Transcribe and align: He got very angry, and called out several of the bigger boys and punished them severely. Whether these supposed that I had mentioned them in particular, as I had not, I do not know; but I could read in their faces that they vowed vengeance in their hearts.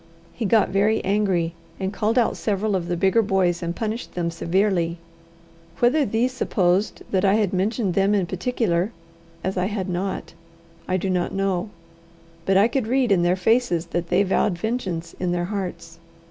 He 0.33 0.45
got 0.45 0.69
very 0.69 1.05
angry, 1.05 1.53
and 1.79 1.93
called 1.93 2.17
out 2.17 2.35
several 2.35 2.75
of 2.75 2.87
the 2.87 2.97
bigger 2.97 3.21
boys 3.21 3.61
and 3.61 3.75
punished 3.75 4.15
them 4.15 4.31
severely. 4.31 4.97
Whether 5.77 6.05
these 6.05 6.31
supposed 6.31 7.03
that 7.11 7.23
I 7.23 7.35
had 7.35 7.53
mentioned 7.53 7.93
them 7.93 8.15
in 8.15 8.25
particular, 8.25 8.93
as 9.43 9.57
I 9.57 9.65
had 9.65 9.87
not, 9.87 10.33
I 10.87 10.97
do 10.97 11.07
not 11.07 11.33
know; 11.35 11.69
but 12.47 12.57
I 12.57 12.67
could 12.67 12.87
read 12.87 13.11
in 13.11 13.21
their 13.21 13.35
faces 13.35 13.85
that 13.93 14.09
they 14.09 14.23
vowed 14.23 14.57
vengeance 14.57 15.13
in 15.19 15.33
their 15.33 15.45
hearts. 15.45 15.99